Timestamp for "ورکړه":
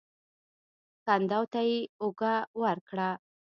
2.61-3.09